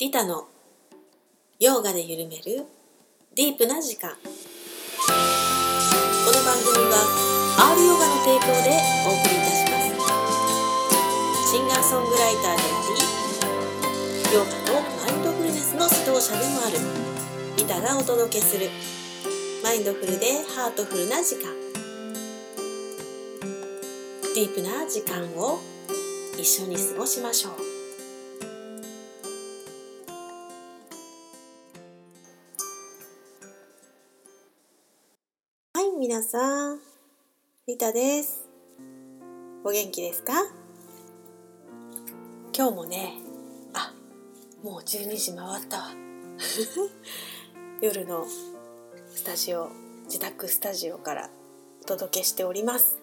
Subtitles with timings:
[0.00, 0.48] リタの
[1.58, 2.64] ヨーガで緩める
[3.36, 4.12] ディープな時間。
[4.12, 4.16] こ
[6.32, 7.04] の番組は
[7.76, 9.76] R ヨガの提供でお送りいたしま
[11.44, 11.52] す。
[11.52, 12.64] シンガーソングライターであ
[14.30, 14.72] りヨガと
[15.04, 16.78] マインドフルネスの指導者でもある
[17.58, 18.70] リタがお届けする
[19.62, 21.52] マインドフルでハートフルな時間。
[24.34, 25.60] ディープな時間を
[26.38, 27.69] 一緒に過ごしましょう。
[36.10, 36.80] 皆さん
[37.68, 38.44] リタです。
[39.62, 40.32] お元気ですか？
[42.52, 43.12] 今日もね
[43.72, 43.94] あ
[44.60, 45.90] もう12時回ったわ。
[47.80, 49.70] 夜のスタジオ
[50.06, 51.30] 自宅スタジオから
[51.80, 52.98] お届けしております。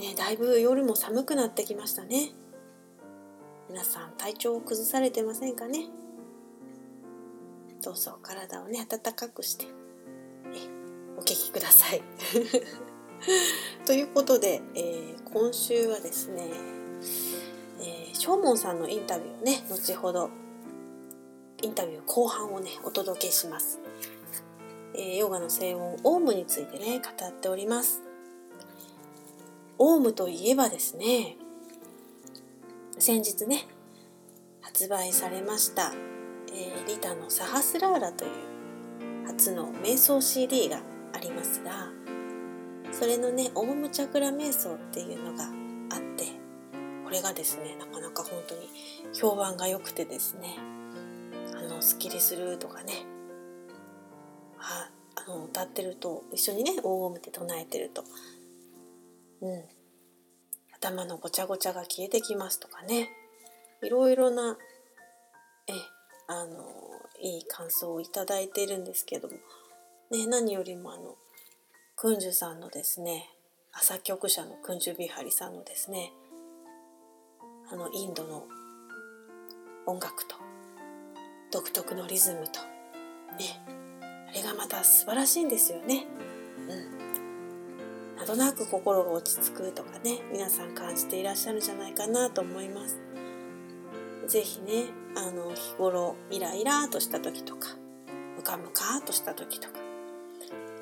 [0.00, 2.32] ね、だいぶ夜も寒くなってきましたね。
[3.68, 5.86] 皆さん体調を崩されてませんかね？
[7.84, 9.66] どうぞ体をね温かくして
[11.22, 12.02] お聞きください。
[13.86, 16.50] ということで、えー、今週はですね、
[17.78, 20.30] えー、正門さんのインタビューをね後ほど
[21.62, 23.78] インタビュー後半をねお届けします、
[24.94, 28.02] えー、ヨガの静音オウムについてね語っております。
[29.78, 31.36] オウムといえばですね
[32.98, 33.68] 先日ね
[34.60, 35.92] 発売されました、
[36.52, 38.30] えー、リタのサハスラーラという
[39.28, 40.80] 初の瞑想 CD が
[41.12, 41.90] ありますが
[42.92, 46.26] それのねオウムチャクラ瞑想っていうのがあって
[47.04, 48.68] これがですねなかなか本当に
[49.12, 50.56] 評判が良くてですね
[51.54, 52.92] あのスッキリするとかね
[54.58, 58.04] ああの歌ってると一緒にねオウムって唱えてると
[59.42, 59.64] うん、
[60.72, 63.10] 頭のごちゃごちゃが消えてきますとかね
[63.82, 64.56] いろいろな
[65.66, 65.72] え
[66.28, 66.64] あの
[67.20, 69.34] いい感想をいただいてるんですけども、
[70.12, 71.16] ね、何よりもあの
[71.96, 73.30] クンジュさんのですね
[73.80, 76.12] 作曲者のクンジュビハリさんのですね
[77.72, 78.44] あのインドの
[79.86, 80.36] 音楽と
[81.50, 82.60] 独特のリズムと
[83.38, 83.58] ね
[84.28, 86.06] あれがまた素晴らしいんですよね。
[86.68, 93.00] うんなんとなく心が落ち着くとかね皆さん感じていらっしゃるんじゃないかなと思います。
[94.28, 94.84] 是非ね
[95.16, 97.68] あの日頃イライラとした時とか
[98.36, 99.81] ムカムカとした時とか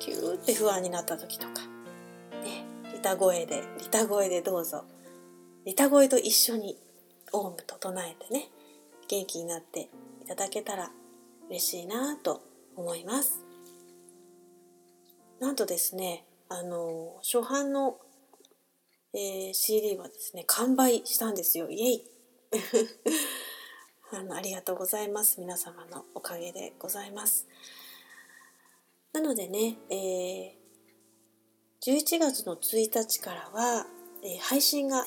[0.01, 1.61] キューって不安になった時とか。
[2.43, 2.65] ね。
[2.91, 4.83] リタ声でリタ声でどうぞ。
[5.63, 6.75] リタ声と一緒に
[7.31, 8.49] オウムと唱えてね。
[9.07, 9.89] 元気になって
[10.23, 10.89] いただけたら
[11.49, 12.41] 嬉しいなと
[12.75, 13.43] 思います。
[15.39, 17.97] なんとですねあの初版の、
[19.13, 21.69] えー、CD はですね完売したんですよ。
[21.69, 22.03] イエイ。
[24.13, 25.39] あのありがとうございます。
[25.39, 27.47] 皆様のおかげでございます。
[29.13, 33.85] なのでね、えー、11月の1日からは、
[34.23, 35.05] えー、配信が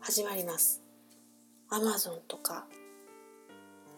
[0.00, 0.82] 始まります。
[1.70, 2.66] Amazon とか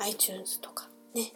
[0.01, 1.33] iTunes とかね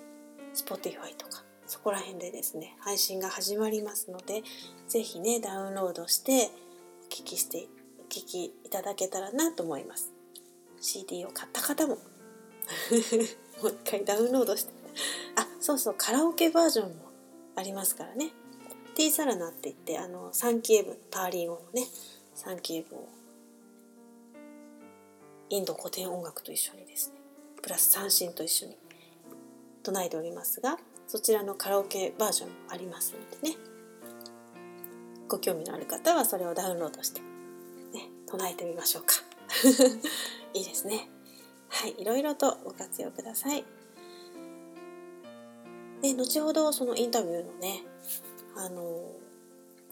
[0.54, 4.42] Spotify とかそこら辺でですね配信が始まりますので
[4.86, 6.50] 是非ねダウンロードして
[7.06, 7.66] お聞きして
[7.98, 10.12] お聞きいただけたらなと思います。
[10.82, 11.96] CD を買った方も
[13.62, 14.79] もう一回ダウンロードして
[15.36, 16.94] あそうそうカラオケバージョンも
[17.56, 18.30] ありますからね。
[18.94, 21.86] T サラナって言ってあの三帰依文パーリ語のね
[22.36, 23.08] 三帰依文を
[25.48, 27.16] インド古典音楽と一緒にですね
[27.62, 28.76] プラス三線と一緒に
[29.82, 33.56] 唱えておりますがそちらのカラオケバージョンもありますのでね。
[35.30, 39.14] ご興味のある方はそれをダウンロードして、ね、唱えてみましょうか。
[40.52, 41.08] いいですね。
[41.68, 43.64] はいいろいろとご活用ください。
[46.02, 47.82] で後ほどそのインタビューのね
[48.56, 48.82] あの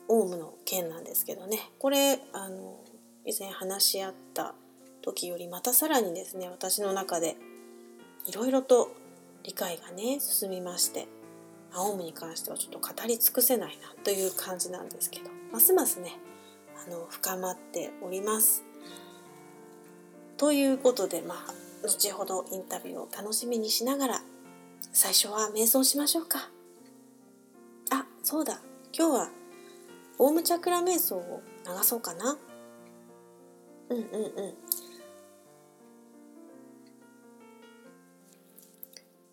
[0.09, 2.81] オウムの件なんですけどねこれあの
[3.27, 4.55] 以前話し合った
[5.03, 7.37] 時よりまたさらにですね私の中で
[8.27, 8.91] いろいろと
[9.45, 11.07] 理解がね進みまして
[11.75, 16.17] オウムに関してはちょっと語り尽くせないなという感じなんですけどますますね
[16.87, 18.65] あの深まっております。
[20.37, 21.53] ということでまあ
[21.83, 24.23] 後ほどインタビューを楽しみにしながら
[25.01, 26.51] 最初は瞑想しましょうか。
[27.93, 28.61] あそうだ
[28.93, 29.31] 今日は
[30.19, 32.37] オウムチャクラ瞑想を流そうかな。
[33.91, 34.55] うんうんうん。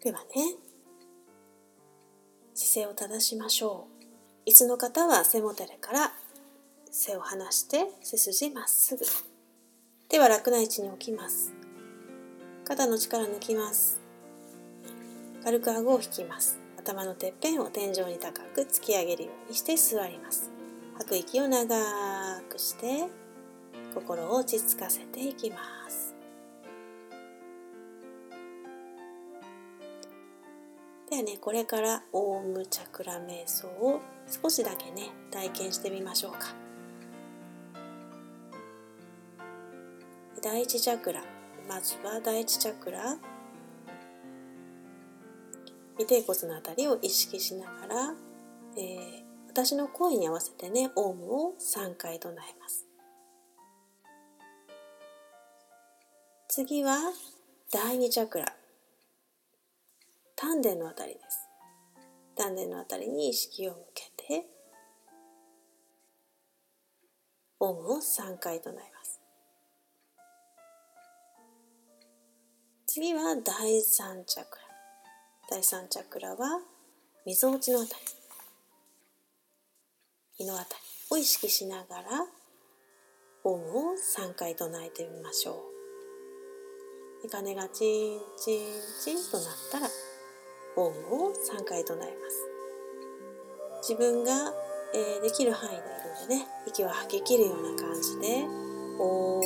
[0.03, 0.55] ではね
[2.53, 3.87] 姿勢を正しましょ
[4.45, 6.11] う椅子の方は背もたれから
[6.91, 9.03] 背を離して背筋まっすぐ
[10.09, 11.55] では楽な位置に置きます
[12.65, 14.04] 肩の力抜きます
[15.45, 16.59] 軽く顎を引きます。
[16.75, 20.49] 頭のてっぺんを天井に高く突き上げるようにして座ります。
[20.97, 21.75] 吐く息を長
[22.49, 23.05] くして
[23.93, 25.57] 心を落ち着かせていきま
[25.87, 26.15] す。
[31.11, 36.55] ではねこれからオウムチャクラ瞑想を少しだけね体験してみましょうか。
[40.41, 41.23] 第一チャクラ。
[41.69, 43.15] まずは第一チャクラ。
[45.97, 48.13] 尾てい骨のあたりを意識しながら、
[48.77, 52.85] えー、私の声に合わせてねオウムを3回唱えます。
[56.49, 56.97] 次は
[57.71, 58.55] 第2チャクラ。
[60.35, 61.47] 丹田のあたりです。
[62.35, 64.45] 丹田のあたりに意識を向けて
[67.59, 69.21] オウムを3回唱えます。
[72.85, 74.64] 次は第3チャクラ。
[75.47, 76.59] 第3チャクラは
[77.23, 78.01] みぞおちのあたり。
[80.39, 80.75] 胃のあたり
[81.11, 82.03] を意識しながら
[83.43, 85.61] オウムを3回唱えてみましょ
[87.23, 87.29] う。
[87.29, 88.59] 鐘がチンチン
[89.03, 89.87] チンとなったら
[90.77, 93.87] オウムを3回唱えます。
[93.87, 94.51] 自分が、
[94.95, 98.45] えー、できる範囲でいるんでね息を吐き切るような感じで
[98.97, 99.45] オー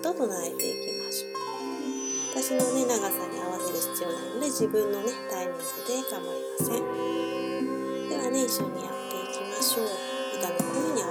[0.00, 0.91] と唱えていきましょう
[2.34, 8.08] 私のね長さに合わせる必要ないので自分のねタイミングで構いません。
[8.08, 9.86] ではね一緒にやっていきましょう。
[10.40, 11.01] 歌の声に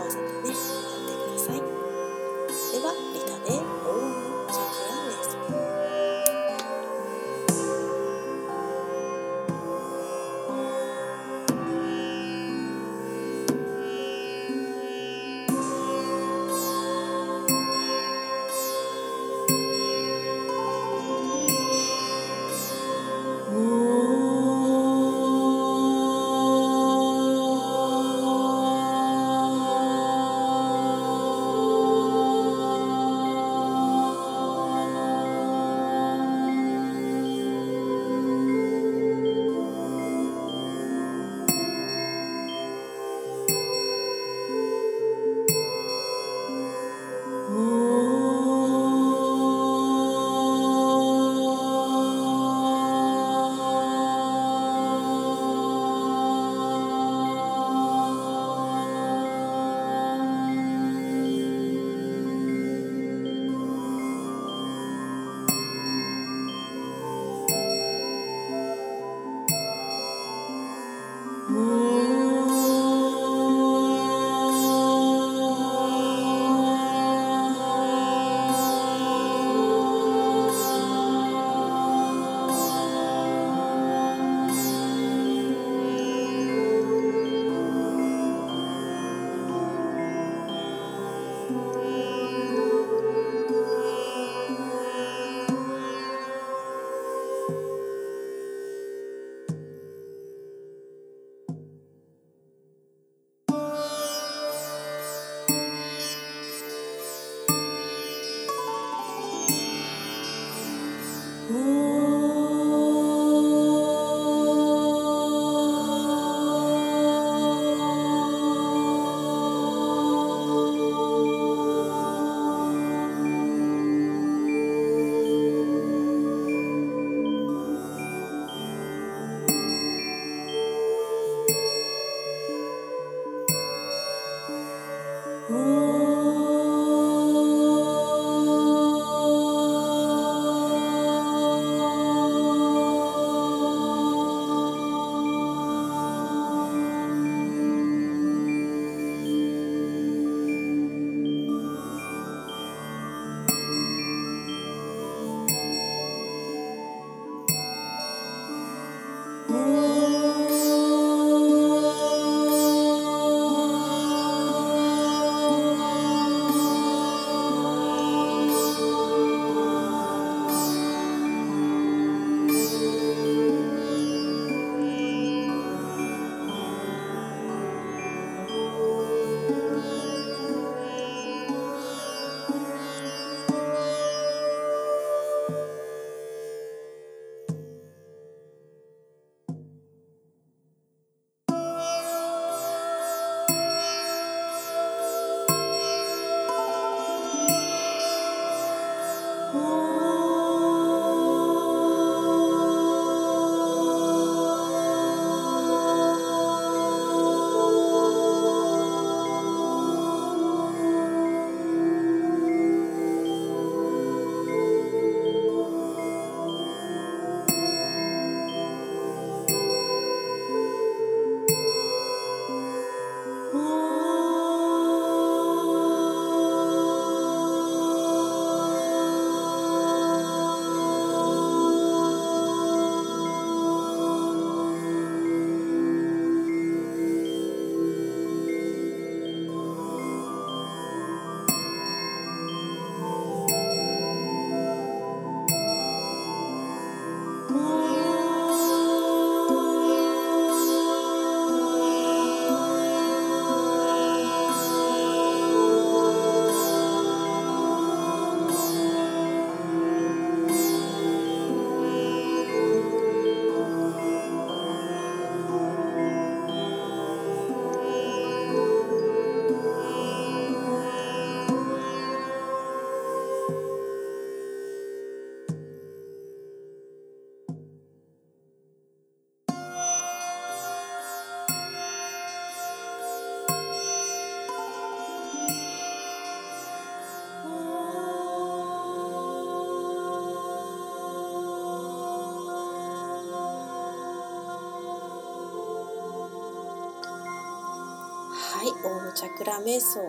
[298.61, 299.99] にオウムチャクラ瞑想。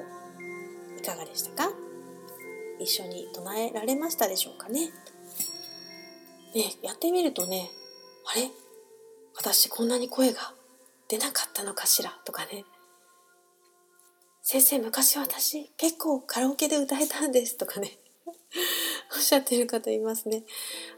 [0.99, 1.71] いかがでしたか？
[2.78, 4.90] 一緒に唱えられましたでしょうかね？
[6.54, 7.71] ねやってみるとね
[8.26, 8.50] あれ？
[9.37, 10.52] 私こんなに声が
[11.09, 12.11] 出なかったのかしら？
[12.25, 12.64] とかね。
[14.42, 17.99] 先生昔私結構カラオケで歌えたんですとかね。
[19.14, 20.44] おっしゃってる方いますね。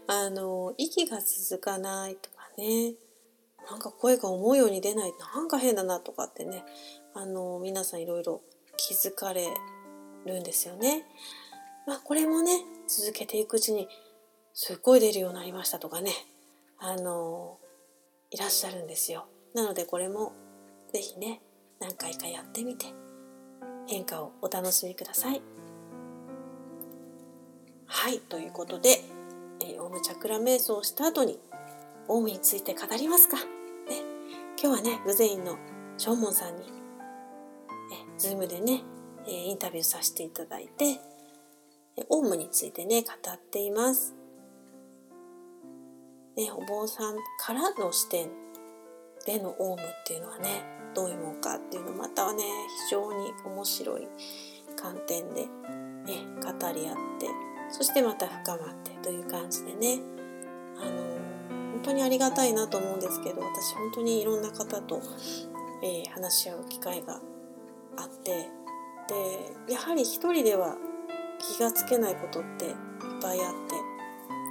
[0.06, 2.94] あの息が続かないとかね。
[3.70, 5.14] なんか声が思うように出ない。
[5.34, 6.64] なんか変だなとかってね。
[7.14, 8.42] あの皆さんいろいろ
[8.76, 9.46] 気づかれ
[10.26, 11.04] るんですよね。
[11.86, 13.88] まあこれもね続けていくうちに
[14.52, 16.12] すっごい出るようになりましたとかね
[16.78, 17.58] あの
[18.30, 19.26] いらっしゃるんですよ。
[19.54, 20.32] なのでこれも
[20.92, 21.40] 是非ね
[21.80, 22.86] 何回かやってみて
[23.86, 25.42] 変化をお楽しみください。
[27.86, 29.04] はいということで、
[29.60, 31.38] えー、オウムチャクラ瞑想をした後に
[32.08, 33.36] オウムについて語りますか。
[33.36, 33.42] ね、
[34.60, 35.56] 今日はねグゼインの
[35.96, 36.83] ショーモンさんに
[38.16, 38.82] えズームでね、
[39.26, 41.00] えインタビューさせていただいて
[42.08, 44.14] オウムについてね語っています。
[46.36, 48.28] ね、お坊さんからの視点
[49.24, 52.42] でのオウムっていうのはねどういうもんかっていうのまたはね
[52.88, 54.08] 非常に面白い
[54.76, 55.48] 観点で、ね、
[56.42, 57.28] 語り合って
[57.70, 60.00] そしてまた深まってという感じでね
[60.76, 60.92] あの
[61.72, 65.00] 本当にありがたいなと思うんですけど私本当にいろんな方と、
[65.84, 67.20] えー、話し合う機会が
[67.96, 68.48] あって
[69.66, 70.76] でやはり一人では
[71.38, 72.74] 気がつけないことっていっ
[73.20, 73.52] ぱいあっ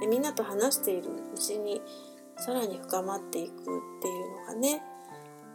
[0.00, 1.82] でみんなと話しているうちに
[2.36, 4.82] さらに深まっていくっていうのがね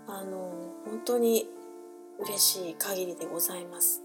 [0.08, 1.48] あの本当に
[2.20, 4.02] 嬉しい限りでございます。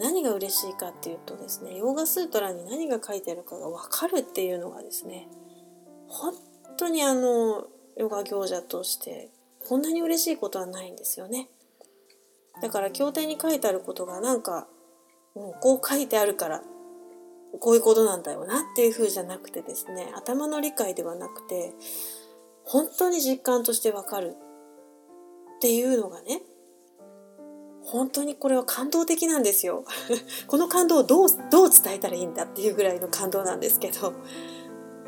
[0.00, 5.26] 何が嬉しいかっていうとですねヨーガスートラに何が書いてあるかが分かるっていうのがですね
[6.06, 6.34] 本
[6.76, 7.64] 当にあの
[7.96, 9.30] ヨガ行者として
[9.66, 11.48] こんなに嬉しいことはないんですよね。
[12.62, 14.66] だから経典に書いてあることがなんか
[15.34, 16.62] もうこう書いてあるから
[17.60, 21.74] こういうことなんだよなっていう風じゃなくてですね頭の理解ではなくて
[22.64, 24.34] 本当に実感としてわかる
[25.56, 26.42] っていうのがね
[27.82, 29.84] 本当にこれは感動的なんですよ。
[30.48, 34.12] この感動をどうどう伝えたらいいんだっていうぐらいの感動なんですけど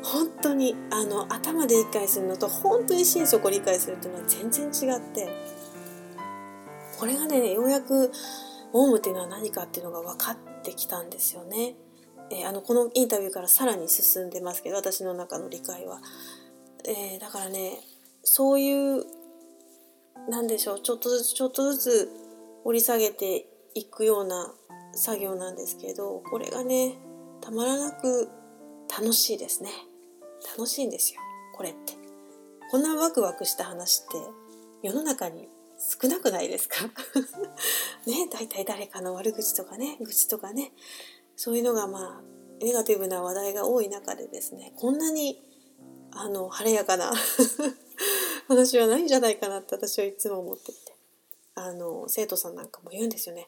[0.01, 5.27] 本当にあの頭で理解するのと本当に心底理解するっていうのは全然違って
[6.99, 8.11] これがねようやく
[8.73, 11.75] オウムっていうのは何かっていうのが分かってきたんですよね。
[12.31, 16.01] えー、あのこのインタビューからさらに進んでますけど私の中の理解は。
[16.85, 17.79] えー、だからね
[18.23, 19.05] そういう
[20.27, 22.09] なんでしょうちょっとずつちょっとずつ
[22.63, 24.53] 掘り下げていくような
[24.93, 26.97] 作業なんですけどこれがね
[27.41, 28.29] たまらなく
[28.89, 29.69] 楽しいですね
[30.57, 31.21] 楽しいんですよ
[31.55, 31.93] これって
[32.71, 35.47] こんなワクワクした話って世の中に
[35.79, 36.85] 少なくないですか？
[38.05, 40.73] ね大体誰かの悪口とかね愚痴とかね
[41.35, 45.41] そういうのがまあネガティブな話題が多い中でですねこんなに
[46.11, 47.13] あの晴れやかな
[48.47, 50.93] 話はないんじゃないかなって私はいつも思っていて
[51.55, 53.47] あの生徒さんなんかも言うんですよね。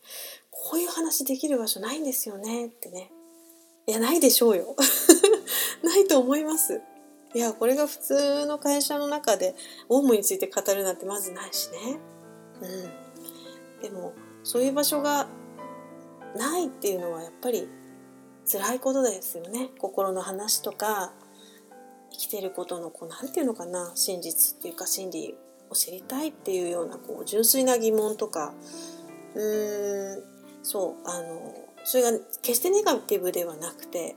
[0.50, 3.12] こういう話できる場所ないんですよねってね。
[3.88, 4.76] いやないでしょうよ。
[5.82, 6.82] ないと思います。
[7.34, 9.56] いやこれが普通の会社の中で
[9.88, 12.00] オウムについて語るなんてまずないしね。
[12.62, 13.82] うん。
[13.82, 14.14] でも
[14.44, 15.28] そういう場所が
[16.36, 17.68] ないっていうのはやっぱり
[18.50, 19.70] 辛いことですよね。
[19.78, 21.14] 心の話とか
[22.12, 25.36] 生きてることのこう何て言うのかな真実っていうか真理
[25.70, 28.54] を知りたいっていうようなこう純粋な疑問とか。
[29.34, 30.24] うーん
[30.64, 34.16] そうあのそれが決してネガティブではなくて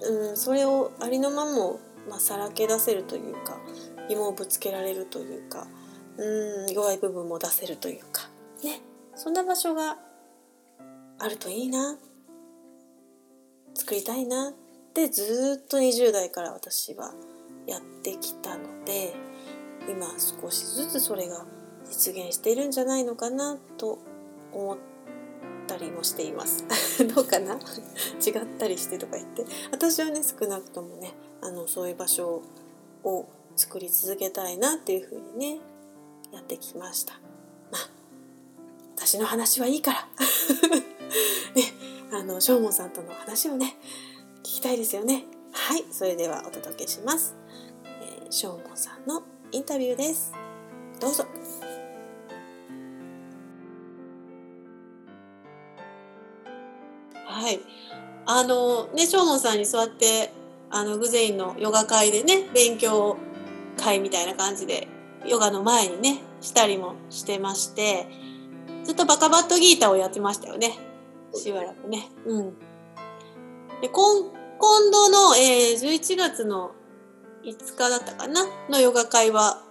[0.00, 1.52] うんそれをありのまま、
[2.08, 3.58] まあ、さらけ出せるというか
[4.08, 5.66] 疑問をぶつけられるというか
[6.16, 8.28] うん弱い部分も出せるというか。
[8.62, 8.80] ね。
[9.14, 9.96] そんな場所が
[11.18, 11.96] あるといいな。
[13.74, 14.50] 作りたいな。
[14.50, 14.52] っ
[14.94, 17.12] てずっと20代から私は
[17.66, 19.12] やってきたので
[19.88, 21.44] 今少しずつそれが
[21.90, 23.56] 実現しているんじゃないのかな。
[23.76, 23.98] と
[24.52, 24.78] 思っ
[25.66, 26.64] たりもしています。
[27.12, 27.54] どうかな？
[27.54, 29.44] 違ったりしてとか言って。
[29.72, 32.42] 私はね少なくともねあのそういう場所
[33.02, 35.60] を作り続けたいなっていうふうにね
[36.34, 37.14] やってきました。
[37.70, 37.88] まあ
[38.96, 40.08] 私の話はいいから。
[41.54, 41.62] ね
[42.12, 43.76] あのしょうもんさんとの話をね
[44.38, 45.24] 聞きたいですよね。
[45.52, 47.36] はいそれではお届けします、
[47.84, 49.22] えー、しょうもんさんの
[49.52, 50.32] インタビューです。
[51.00, 51.24] どうぞ。
[57.24, 57.60] はい。
[58.26, 60.32] あのねしょうもんさんに座って
[60.70, 63.16] あのグゼインのヨガ会でね勉強
[63.76, 64.88] 会みたいな感じで
[65.26, 68.06] ヨガの前にねしたりもしてまして
[68.84, 70.78] ずっとバカバットギーターをやってましたよね。
[71.34, 72.08] しばらくね。
[72.26, 72.50] うん。
[73.80, 76.72] で、今、今度の、えー、11月の
[77.44, 79.64] 5日だったかなのヨガ会は、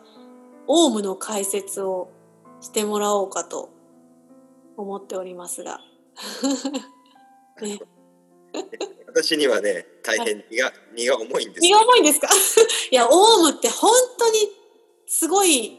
[0.67, 2.09] オウムの解説を
[2.59, 3.69] してもらおうかと
[4.77, 5.79] 思っておりますが。
[7.61, 7.79] ね、
[9.07, 12.27] 私にはね、大変荷が、荷が重いんです荷が重いんですか？
[12.89, 14.39] いや、オウムって本当に
[15.13, 15.77] すごい、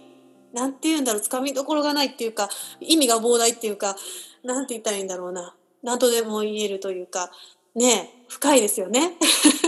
[0.53, 3.97] なんて言うんだろう、つかみどころがないっていうか、意味が膨大っていうか、
[4.45, 5.57] なんて言ったらいいんだろうな。
[5.83, 7.33] 何とでも言えるというか、
[7.75, 9.19] ね、深いですよね。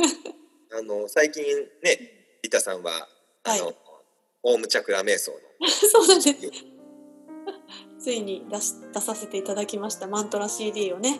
[0.72, 1.42] あの、最近
[1.82, 3.08] ね、リタさんは、
[3.42, 3.76] あの、はい、
[4.44, 5.38] オウムチャクラ瞑想の。
[5.68, 6.36] そうなんです。
[7.98, 11.18] ついに出し出させていただきましたマントラ CD をね。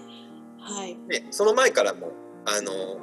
[0.60, 0.94] はい。
[0.94, 2.12] ね、その前からも
[2.44, 3.00] あの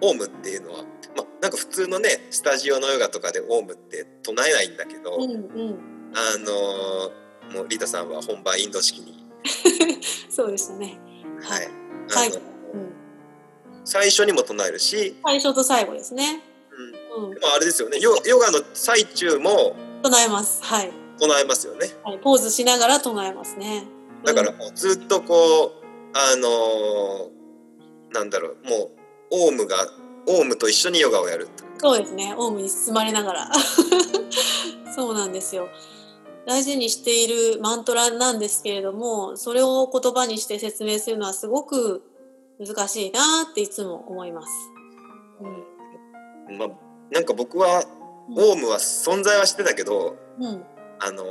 [0.00, 0.84] オウムっていうのは、
[1.16, 5.78] まあ、なんか普通のねスタジオのヨガとかでオウムって唱えないんだけど、うんうん、
[6.14, 9.24] あのもうリタさんは本場インド式に。
[10.28, 10.98] そうでしたね。
[11.40, 11.68] はい。
[12.08, 12.40] はい、うん、
[13.84, 16.42] 最初にも唱えるし最初と最後ですね、
[17.16, 17.30] うん。
[17.30, 17.98] うん、まああれですよね。
[17.98, 20.62] ヨヨガの最中も唱えます。
[20.62, 20.92] はい。
[21.18, 23.86] 唱えますよね、はい、ポーズしながら唱えますね。
[24.24, 27.30] だからもうずっとこうあの
[28.12, 28.68] なんだろう。
[28.68, 28.95] もう
[29.30, 29.76] オウムが
[30.26, 32.34] オウムと一緒にヨガをやるそうですね。
[32.36, 33.50] オウムに包まれながら。
[34.94, 35.68] そうなんですよ。
[36.46, 42.04] 大事にしているマントラなんですけれどもそれを言葉にして説明するのはすごく
[42.64, 44.52] 難しいなっていつも思います。
[46.48, 46.68] うん、まあ、
[47.10, 47.84] なんか僕は、
[48.34, 50.64] オウムは存在はしてたけど、うん、
[50.98, 51.26] あのー、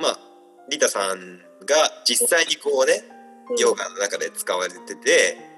[0.00, 0.18] まあ
[0.68, 3.02] リタさんが実際にこうね
[3.58, 5.51] ヨガの中で使われてて、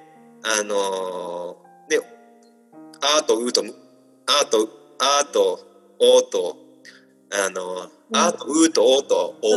[0.44, 2.00] あのー、で
[3.18, 3.62] 「あ」と「う」と
[4.26, 4.68] 「あ」と
[5.00, 5.60] 「あ」と
[5.98, 6.56] 「お」と
[7.30, 9.48] あの「あ」と「う」と「お」と「お」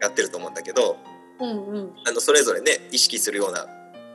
[0.00, 0.96] やってると思うんだけど、
[1.40, 3.66] うんうん、あのそれぞれね意識するような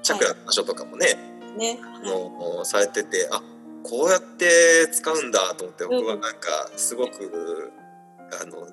[0.01, 1.15] チャクラの場所とかもね,、
[1.57, 1.79] ね。
[2.03, 3.41] のされててあ
[3.83, 7.71] こうやって使うんだと思って僕はなんかすごく、
[8.41, 8.67] あの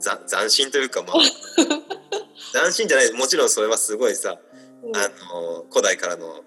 [0.00, 1.16] 斬新というかまあ
[2.52, 3.12] 斬新じゃない。
[3.12, 4.38] もちろんそれはすごいさ、うん、
[4.94, 6.42] あの古代からの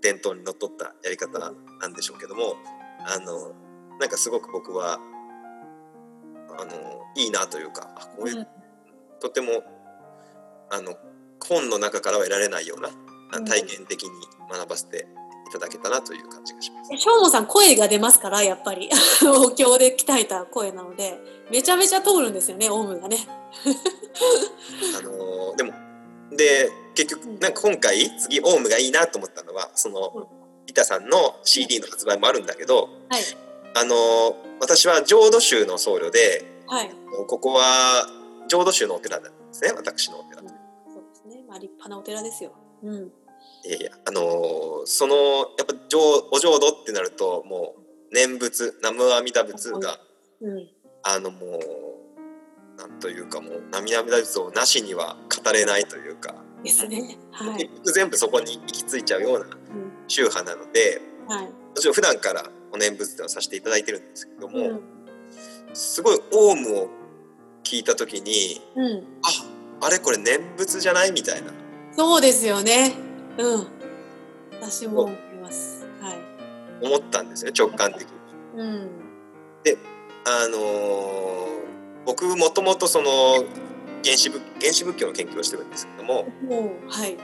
[0.00, 2.56] 伝統にのっとったやり方なんでしょうけども
[3.06, 3.52] あの
[3.98, 4.98] なんかすごく僕は
[6.58, 6.72] あの
[7.16, 8.46] いいなというかあこういう、うん、
[9.20, 9.62] とても
[10.70, 10.94] あの
[11.46, 12.88] 本の中からは得られないような
[13.44, 14.10] 体験的に
[14.50, 15.06] 学ばせて
[15.48, 16.96] いただけたなという感じがします。
[16.96, 18.88] しょうもさん声が出ますからやっぱり
[19.24, 21.18] お経で鍛えた声なので
[21.50, 23.18] めちゃめちゃ通るんですよねオウムがね。
[24.98, 25.72] あのー、でも
[26.30, 30.28] で結局なんか今回次オウムがいいなと思ったのはその
[30.66, 33.22] 板さんの CD の発売もあるんだけど、はい、
[33.74, 36.90] あのー、私は浄土宗の僧侶で、はい、
[37.28, 38.06] ここは
[38.48, 42.52] 浄土宗のお寺なんですね私のお寺、うん、そうですね、まあ、立派なお寺ですよ。
[42.82, 43.12] うん。
[43.64, 45.74] いやいやあのー、そのやっぱ
[46.32, 47.74] お浄土ってなるとも
[48.10, 50.00] う念仏南無阿弥陀仏が、
[50.40, 50.68] うん、
[51.04, 51.58] あのも
[52.76, 59.46] うなんというかもう南無阿弥陀仏をなしには語れないというかですね、はい、結局全部そこに行き着いちゃうような
[60.08, 64.80] 宗派なので、うん、はい、もちろん普段からお念仏ってのはさせていただいてるんですけども、うん、
[65.74, 66.88] すごいオウムを
[67.64, 71.52] 聞いた時に、うん、ああれこれ念仏じゃないみたいな。
[71.92, 72.92] そうですよね。
[73.38, 73.66] うん。
[74.60, 75.86] 私も思います。
[76.00, 76.86] はい。
[76.86, 78.08] 思ったんですよ直感的に。
[78.56, 78.90] うん、
[79.64, 79.76] で
[80.24, 83.44] あのー、僕もともとその
[84.04, 86.26] 原始仏原始仏教の研究をしてるんですけども、
[86.88, 87.16] はい、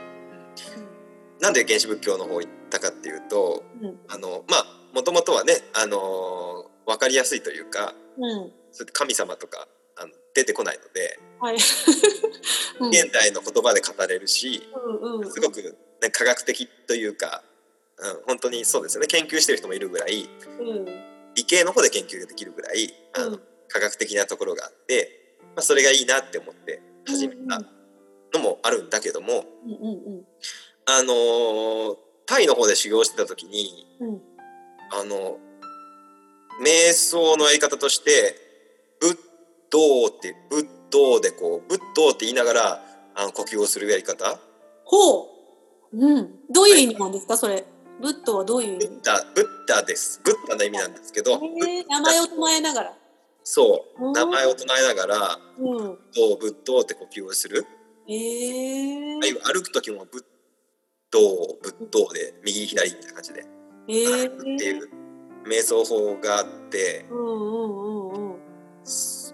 [1.41, 8.53] なんで原始仏教の方行ったかっていうと、うん、あのまあもともとはね、あのー、分かりやすいというか、うん、
[8.93, 11.57] 神様とかあの出てこないので、はい。
[12.81, 17.43] うん、現代の言葉で語れるし、うんうん、すごくね、科学的というか、
[17.99, 19.09] うん、本当にそうですよね。
[19.09, 20.29] 研究してる人もいるぐらい、
[20.61, 20.85] うん、
[21.35, 25.18] 理系の方で研究ができるぐらいあの、うん、科学的なところがあって、
[25.59, 27.61] まあ、それがいいなって思って始めた
[28.33, 30.25] のもあるんだけども、うんうんうん、
[30.87, 33.85] あのタイの方で修行してた時に、
[34.93, 35.39] あの
[36.63, 38.37] 瞑想のやり方として
[39.03, 39.19] 「仏
[39.71, 42.85] 道」って「仏道」でこう「仏道」って言いながら
[43.17, 44.39] あの呼吸をするやり方
[44.85, 45.27] ほう
[45.93, 47.65] うん、どういう意味なんですか、それ。
[48.01, 48.87] ブッドはどういう意味？
[48.87, 50.21] ブッダ、ブッダです。
[50.23, 51.41] ブッダの意味なんですけど。
[51.41, 52.97] 名前を唱えながら。
[53.51, 57.65] そう、名前を唱えながら、うん、ブッブッドって呼吸をする。
[58.07, 59.21] ええー。
[59.43, 60.25] 歩く時もブッ
[61.11, 61.19] ド、
[61.63, 63.47] ブッドで右左みたいな感じで。
[63.89, 64.91] えー、っていう
[65.47, 67.07] 瞑想法があって。
[67.11, 68.39] うんうんうんうん。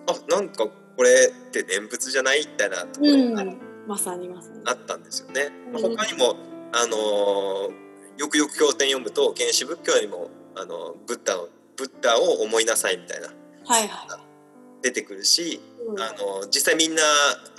[0.07, 3.45] あ、なんかこれって念仏じゃないみたいなところが、
[3.89, 5.51] まさにまさにあったんですよね。
[5.73, 6.37] まあ、他にも
[6.71, 7.69] あの
[8.17, 13.34] よくよく経典読むと原始仏教にもあのブッダをブッダを思いなさいみたいな、
[13.67, 17.03] はいはい、出てくるし、うん、あの実際みんな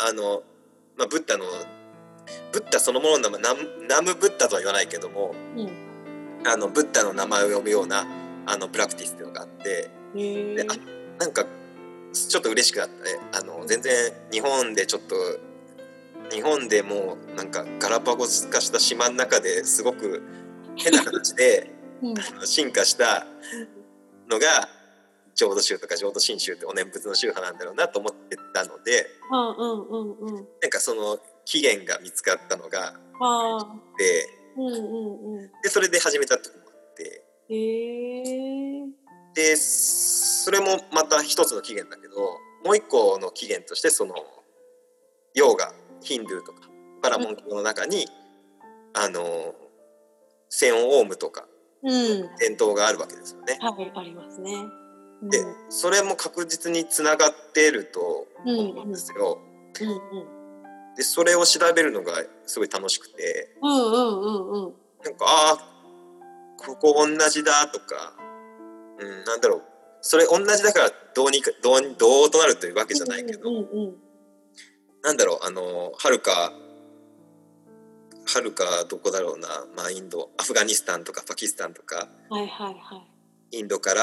[0.07, 0.43] あの、
[0.97, 1.45] まあ、ブッダの
[2.51, 8.05] ブッダそのものの名前ナムブッダとは言わないけども、うん、あのブッダの名前を読むような
[8.45, 11.45] あのプラクティスっていうのがあってであなんか
[12.13, 13.19] ちょっと嬉しくなったね。
[13.33, 15.15] あの全然日本でちょっと
[16.31, 20.23] 日本でもうなんかガラパゴス化した島の中ですごく
[20.77, 23.25] 変な形で、 うん、進化した
[24.29, 24.69] のが
[25.35, 32.93] 浄土宗とか浄土真宗ってお念仏の宗派なんだろうなと思ってたので、うんうんうんうん、なんかその起源が見つかったのが
[33.97, 37.25] で,、うんうんうん、でそれで始めたってこともあって。
[39.35, 42.15] でそれもまた一つの起源だけど
[42.63, 44.15] もう一個の起源としてその
[45.33, 46.69] ヨーガヒンドゥーとか
[47.01, 48.07] パラモン教の中に、
[48.95, 49.53] あの
[50.49, 51.45] セオンオームとか、
[51.83, 53.59] うん、伝統があるわけですよね。
[53.61, 54.53] はい、ありますね。
[55.25, 59.39] うん、でそれも確実につながっていると思うんですよ。
[59.81, 59.93] うんう
[60.91, 62.13] ん、でそれを調べるのが
[62.45, 65.57] すごい楽しくて、うんうんうんうん、なんかああ
[66.57, 68.13] ここ同じだとか、
[68.99, 69.63] うん、なんだろう。
[70.07, 73.95] それ同じだからどうにかどうどうとなるというわけじゃないけど、うんうんうん、
[75.01, 76.53] なんだろうあのはるか
[78.27, 83.03] はるかどこだろうな、まあ、インドアフガニスタンとかパキスタンとか、はいはいは
[83.51, 84.01] い、インドから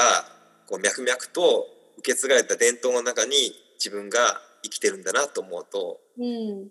[0.67, 1.67] こう脈々と
[1.99, 3.35] 受け継がれた伝統の中に
[3.75, 6.65] 自分が生きてるんだなと思うと、うん、も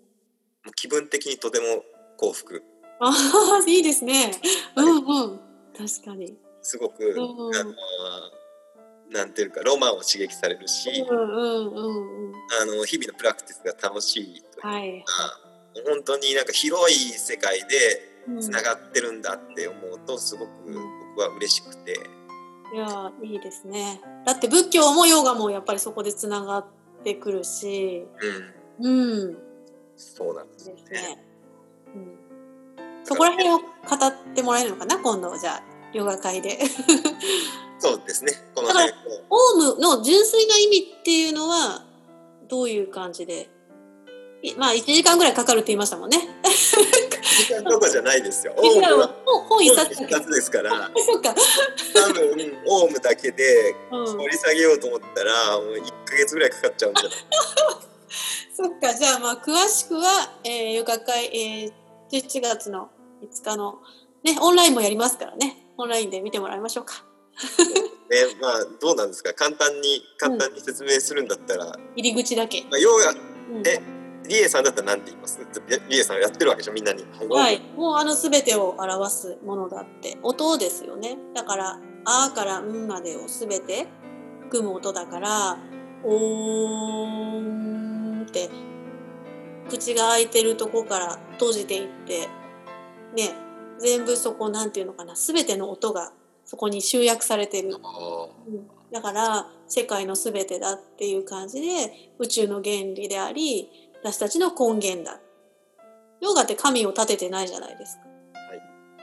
[0.67, 1.83] う気分的にとても
[2.17, 2.63] 幸福。
[2.99, 4.31] ああいいですね。
[4.75, 5.39] うんうん。
[5.77, 6.37] 確かに。
[6.61, 7.73] すごく、うん、あの
[9.11, 15.03] なんていうかロマンを刺激されるし、うんうんうんうん、あの日々のプラクティスが楽しいというか、はい、
[15.85, 20.51] 本当になんか広い世界でつながってるんだって思うとすごく
[21.15, 22.22] 僕は嬉しくて。
[22.73, 24.01] いやいいですね。
[24.25, 26.65] だって仏教もヨガもやっぱりそこでつながっ
[27.03, 28.07] てくるし、
[28.79, 29.37] うん、うん、
[29.95, 30.75] そうなんですね。
[30.91, 31.23] ね
[31.95, 32.17] うん、
[33.03, 36.59] そこら辺を語ってもらえるのかな今度じゃあヨガ会で。
[37.77, 38.31] そうですね。
[38.55, 38.93] このだから
[39.29, 41.85] オウムの純粋な意味っていうのは
[42.49, 43.51] どういう感じで？
[44.57, 46.17] まあ1時間ぐらいかかるって言いましたもんね。
[47.23, 48.53] 時間とかじゃないですよ。
[48.57, 49.07] オウムは
[49.49, 49.89] 本一冊
[50.29, 50.89] ですから。
[50.95, 51.33] そうか。
[51.93, 57.13] 多分オウムだけで掘り下げようと思ったら、もう1か月ぐらいかかっちゃうんじゃない？
[58.55, 61.71] そっかじゃあまあ詳しくは、えー、ヨガ会、えー、
[62.11, 62.89] 11月の
[63.23, 63.79] 5日の
[64.23, 67.03] ねオンラインもやりますからねオンラインで見てもらいましょうか。
[68.09, 69.33] ねまあどうなんですか？
[69.33, 72.61] 簡単に簡単に説明するんだったら、うん、入り口だけ。
[72.69, 73.15] まあ、要は、
[73.51, 73.81] うん、え
[74.27, 75.39] リエさんだったら何て言います？
[75.89, 76.73] リエさんやってるわけでしょ？
[76.73, 77.03] みんなに。
[77.29, 77.61] はい。
[77.75, 80.17] もうあの全てを表すものだって。
[80.23, 81.17] 音ですよね。
[81.33, 83.87] だから、あからんまでを全て
[84.41, 85.57] 含む音だから、
[86.03, 88.49] おーんって、
[89.69, 92.27] 口が開いてるとこから閉じていって、
[93.15, 93.33] ね、
[93.79, 96.11] 全部そこなんていうのかな、全ての音が
[96.45, 97.69] そこに集約されてる。
[97.69, 97.79] うん、
[98.91, 105.19] だから世界の全てだっていう感じで宇宙の原理であり私たちの根源だ。
[106.21, 108.03] ヨガって神を立ててないじゃないですか。
[108.03, 108.55] は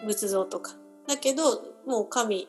[0.03, 0.73] い、仏像とか。
[1.09, 2.49] だけど、もう神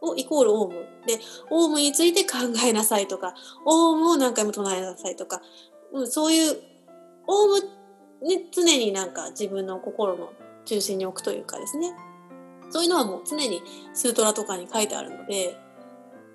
[0.00, 0.74] をイコールオウム。
[1.06, 1.18] で、
[1.50, 3.34] オウムについて考えなさいとか、
[3.66, 5.42] オウムを何回も唱えなさいとか、
[5.92, 6.56] うん、そういう、
[7.26, 7.60] オウム
[8.26, 10.32] ね、常になんか自分の心の
[10.64, 11.94] 中心に置くというかですね。
[12.70, 15.56] そういうのはもう常にスートラとかに書いてあるので、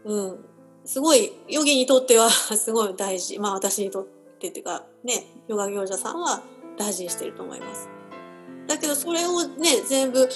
[0.03, 0.45] うん、
[0.85, 3.39] すごい、ヨギにとっては すごい大事。
[3.39, 6.41] まあ私にとってってっていうかねヨガ行者さんは
[6.77, 7.89] 大事にしてると思います。
[8.67, 10.27] だけどそれをね全部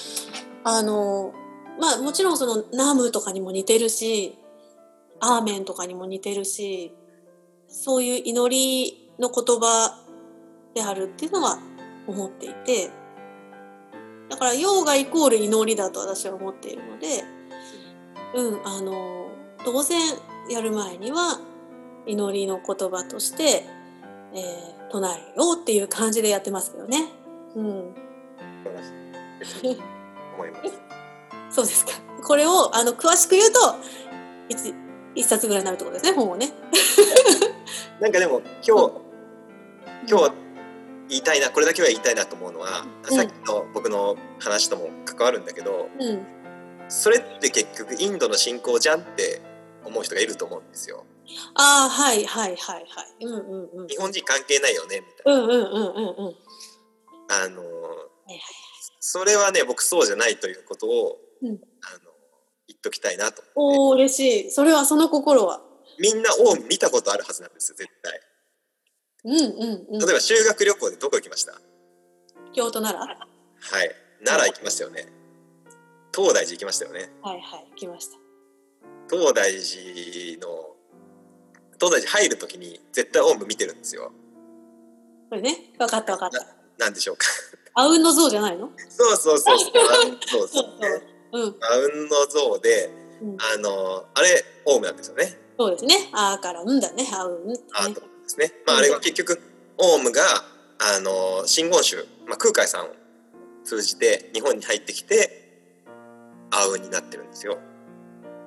[0.64, 1.34] あの
[1.78, 4.38] まあもちろんそのナムとかにも似てるし
[5.20, 6.94] アーメンとかにも似てるし
[7.68, 9.98] そういう祈りの言葉
[10.74, 11.58] であるっていうのは
[12.06, 12.90] 思っていて
[14.28, 17.24] だからヨーガイコール祈りだと私は思っているので
[18.34, 19.28] うんあの
[19.64, 20.00] 当然
[20.48, 21.40] やる前には
[22.06, 23.64] 祈りの言葉として
[24.34, 27.08] えー、唱えようっていう感じでやってますけどね。
[27.54, 27.64] うん。
[27.64, 27.94] 思
[30.46, 30.62] います。
[31.50, 31.92] そうですか。
[32.24, 33.58] これをあの詳しく言うと
[34.48, 34.72] 一
[35.14, 36.12] 一冊ぐらいになるってことですね。
[36.12, 36.52] 本をね。
[38.00, 38.92] なんかでも今日、
[40.08, 40.32] 今日は
[41.08, 46.26] 言いたいなこれだけは言いたいなと思うのは、うん、さっきの僕の話とも関わるんだけど、うん、
[46.88, 49.42] それって結局インドの信仰じゃんって
[49.84, 51.04] 思思う人がいると思うんですよ。
[51.54, 53.24] ああはいはいはいはい。
[53.24, 53.86] うんうんうん。
[53.88, 55.42] 日本人関係ないよねみたいな。
[55.42, 56.34] うんうんうんうんうん。
[57.28, 57.62] あの、
[59.00, 61.58] それはね僕そうじゃないということを、うん、あの
[62.68, 64.50] 言っときたいなとおお嬉しい。
[64.50, 65.60] それはその心は。
[65.98, 68.20] みんなを見たことあるはずなんですよ絶対。
[69.24, 69.98] うんうんうん。
[69.98, 71.60] 例えば修学旅行でどこ行きました？
[72.52, 75.06] 京都奈良はい奈良行きましたよね。
[76.14, 77.12] 東大寺行きましたよね。
[77.22, 78.18] はいはい行きました。
[79.08, 80.76] 東大寺の
[81.80, 84.12] 東大寺入るときに絶対オウム見てるんですよ。
[85.30, 86.46] これね分かった分かった。
[86.78, 87.26] なんでしょうか。
[87.74, 88.70] あうんの像じゃないの？
[88.88, 89.54] そうそうそう。
[89.54, 89.58] あ
[90.06, 91.56] うんそうそう、ん。
[91.62, 92.90] あうんの像で、
[93.22, 95.38] うん、あのあれオウムなんですよね。
[95.58, 95.94] そうですね。
[96.12, 97.08] あからうんだね。
[97.12, 97.54] あうん、ね。
[97.72, 98.52] あとですね。
[98.66, 99.40] まああれは結局
[99.78, 100.22] オウムが
[100.78, 102.88] あの真言宗、まあ空海さんを
[103.64, 105.60] 通じて日本に入ってきて
[106.50, 107.58] あうんになってるんですよ。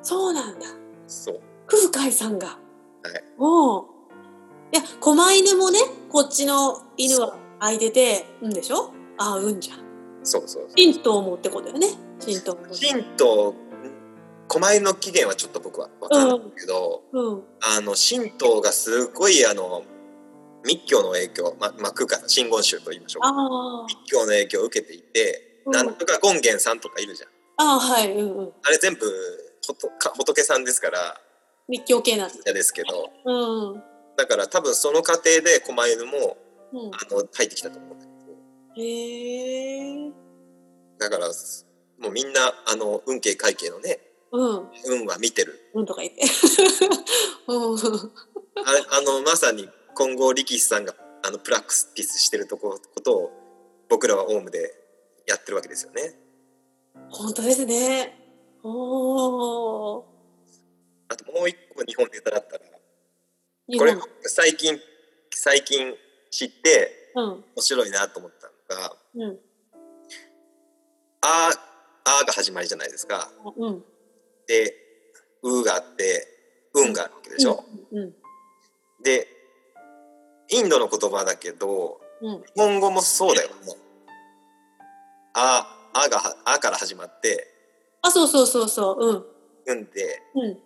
[0.01, 0.65] そうなんだ。
[1.07, 1.41] そう。
[1.67, 2.59] 空海さんが。
[3.03, 3.23] はい。
[3.37, 3.89] おお。
[4.71, 8.91] いや狛犬もねこっちの犬は開いててうんでしょ？
[9.17, 9.79] あうんじゃん。
[10.23, 11.87] そうそう神道もってことよね。
[12.19, 13.53] 神道神道
[14.47, 19.83] 狛犬の起源はちょっと僕は分かるんだけど、うんうん、あの神道がすごいあの
[20.65, 27.29] 密教の影響、ままあ、空海さん真言宗と言いましょう密教の影響を受けていて、うん、なんとか権現さんとかいるじゃん。
[27.57, 28.99] あはい、うんうん、あれ全部
[30.17, 31.17] 仏さんですから
[31.67, 33.84] 密教系なんですけど、うん、
[34.17, 36.38] だから多分その過程で狛犬も、
[36.73, 40.12] うん、あの入ってきたと思うんだけどへえ
[40.99, 41.28] だから
[41.99, 43.99] もうみんなあの運慶会計のね、
[44.32, 45.69] うん、運は見てる。
[45.73, 46.21] 運とか言って。
[48.65, 53.32] あれあのまさに今後力士さんがあのプラクティスしてるとこことを
[53.89, 54.73] 僕らはオウムで
[55.28, 56.19] やってるわけですよね。
[57.10, 58.17] 本当ですね。
[58.63, 60.12] おお。
[61.13, 62.63] あともう一個日本ネタだったら
[63.78, 64.80] これ最近
[65.30, 65.93] 最近
[66.32, 68.32] 知って、面白いなと思っ
[68.67, 69.39] たのが、うん、
[71.21, 71.49] あ
[72.04, 73.30] あが始まりじゃないですか。
[73.58, 73.84] うん、
[74.47, 74.73] で
[75.43, 76.28] うがあって
[76.73, 77.63] うんがあるわけでしょ。
[79.04, 79.28] で
[80.49, 83.49] インドの言葉だけど、うん、日本語もそうだよ。
[83.49, 83.54] ね。
[85.36, 87.47] ああがあから始まって
[88.02, 89.06] あそうそうそうそう。
[89.08, 89.26] うん。
[89.65, 90.60] うんで、うん、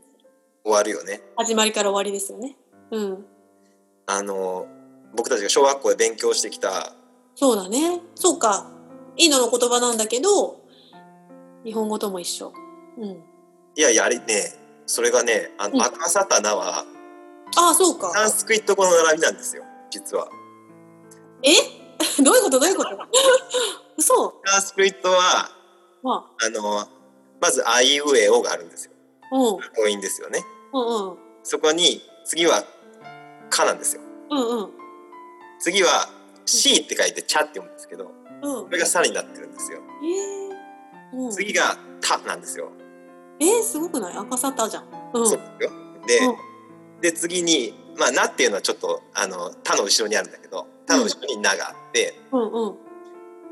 [0.68, 1.22] 終わるよね。
[1.38, 2.58] 始まりから終わりですよね。
[2.92, 3.26] うん。
[4.06, 4.68] あの
[5.16, 6.94] 僕たちが小学校で勉強してきた
[7.36, 8.70] そうだねそうか
[9.18, 10.62] インドの言葉なんだけど
[11.66, 12.54] 日本語とも一緒。
[12.98, 14.26] うん、いやいやあれね
[14.86, 16.86] それがねあの、うん、アカサタナは
[17.58, 20.28] ああそうかサンスクリット語の並びなんですよ実は。
[21.44, 21.52] え？
[22.24, 22.60] どういうこと？
[22.60, 22.90] どういうこと？
[23.98, 25.50] 嘘サンスクリットは、
[26.04, 26.88] まあ、あの
[27.42, 28.92] まず「あいうえお」があるんですよ。
[29.32, 30.44] うん、母音ですよね。
[30.86, 32.64] うんうん、そこに次は
[33.50, 34.02] 「か」なんですよ。
[34.30, 34.70] うんうん、
[35.60, 36.10] 次は
[36.46, 38.12] 「し」って書いて「ちゃ」って読むんですけど、
[38.42, 39.82] うん、これが「さ」になってるんですよ。
[40.04, 41.18] えー。
[41.26, 42.72] うん、次が「た」なんですよ。
[43.40, 44.18] えー、すごくない？
[44.18, 44.84] 赤さたじゃん。
[45.14, 45.72] うん、そうですよ。
[47.02, 52.76] で、で次に「まあ、な」っていうのはちょっとあの「た」の後ろにあるんだけど「た」の後ろに「な」があって、うんうん、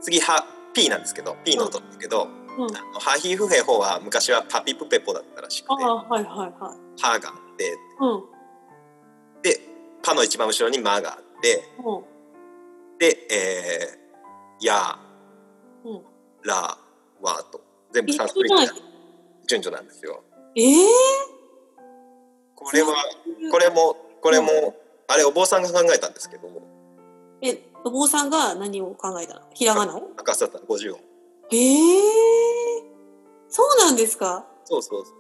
[0.02, 9.60] 次「は」「ピー」なんですけど「ピー」の音ですけど、うん、あのハヒフヘホは昔はパピプペポだったらしくて「あはいはいはい、は」があって、うん、で
[10.04, 14.98] 「パ」の一番後ろに「ま」があって、うん、で「えー、や」
[15.86, 16.02] うん
[16.44, 16.78] 「ら」
[17.22, 17.62] 「わ」と。
[17.92, 18.74] 全部サンスクリット
[19.48, 20.22] 順序なんですよ。
[20.54, 20.88] えー、
[22.56, 22.94] これは
[23.50, 24.76] これもこれも、
[25.08, 26.62] あれお坊さんが考えたんですけども。
[27.42, 29.42] えお坊さんが何を考えたの？
[29.54, 30.12] ひらがなを？
[30.18, 31.00] 赤さった50音。
[31.52, 32.02] ええ
[33.48, 34.46] そうなんですか？
[34.66, 35.16] そうそうそう。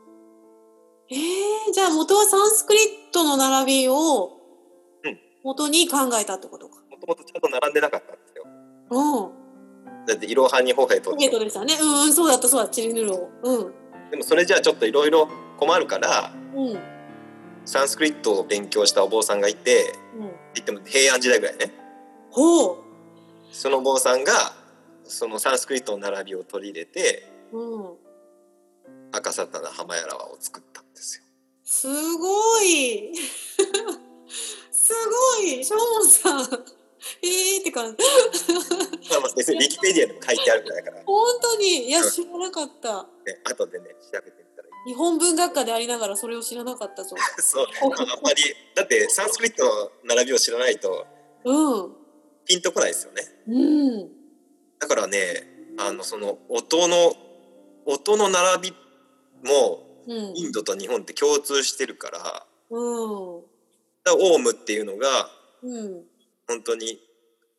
[1.09, 1.15] え
[1.69, 4.35] えじゃあ元はサンスクリットの並びを
[5.45, 6.77] 元に考えたってことか。
[6.89, 8.45] もともとちゃんと並んでなかったんですよ。
[8.89, 10.05] うん。
[10.07, 11.11] だって、いろはにほへと。
[11.11, 11.75] ほへとでしたね。
[11.79, 13.73] うん、そうだった、そうだ、チリヌロうん。
[14.09, 16.33] でも、それじゃあ、ちょっといろいろ困るから。
[16.55, 16.79] うん。
[17.63, 19.93] サンスクリットを勉強したお坊さんがいて。
[20.15, 20.21] うん、
[20.55, 21.71] 言っても、平安時代ぐらいね。
[22.31, 22.77] ほう。
[23.51, 24.33] そのお坊さんが。
[25.03, 27.31] そのサンスクリットの並びを取り入れて。
[27.51, 27.93] うん。
[29.11, 30.84] 赤沙汰な浜やらを作った
[31.65, 33.11] すごい。
[34.71, 34.93] す
[35.39, 36.65] ごい、ショーンさん。
[37.21, 38.03] ええって感じ。
[39.09, 41.03] まあまあ別にウィキペディアでも書いてあるぐらいから。
[41.05, 43.03] 本当にいや知らなかった。
[43.03, 44.89] ね後でね調べてみたらいい。
[44.89, 47.15] 日本文学科でありながらそれを知らなかったぞ。
[47.39, 47.89] そう、あん
[48.21, 48.43] まり
[48.75, 51.05] だってサンスクリットの並びを知らないと。
[51.43, 51.95] うん。
[52.45, 53.23] ピンとこないですよね。
[53.47, 53.51] う
[54.03, 54.09] ん。
[54.79, 55.17] だからね
[55.77, 57.15] あのその音の
[57.85, 58.75] 音の並び
[59.49, 63.43] もインドと日本って共通してるから、うん、オ
[64.35, 65.29] ウムっていうのが、
[65.63, 66.03] うん、
[66.47, 66.99] 本当に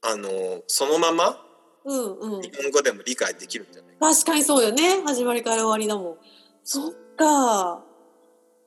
[0.03, 1.43] あのそのまま、
[1.85, 5.03] うんうん、日本語でも理解できるんじゃない確かにそうよね。
[5.05, 6.17] 始まりから終わりだもん。
[6.63, 7.83] そっか。